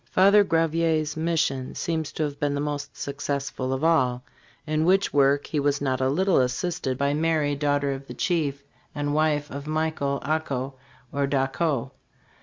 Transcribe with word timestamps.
43 0.13 0.13
Father 0.15 0.43
Gravier's 0.43 1.15
mission 1.15 1.75
seems 1.75 2.11
to 2.13 2.23
have 2.23 2.39
been 2.39 2.55
the 2.55 2.59
most 2.59 2.97
successful 2.97 3.71
of 3.71 3.83
all, 3.83 4.23
in 4.65 4.83
which 4.83 5.13
work 5.13 5.45
he 5.45 5.59
was 5.59 5.79
not 5.79 6.01
a 6.01 6.09
little 6.09 6.39
assisted 6.39 6.97
by 6.97 7.13
Mary, 7.13 7.53
daughter 7.53 7.91
of 7.91 8.07
the 8.07 8.15
chief 8.15 8.63
and 8.95 9.13
wife 9.13 9.51
of 9.51 9.67
Michael 9.67 10.19
Ako 10.23 10.73
(or 11.11 11.27
d'Acau.) 11.27 11.91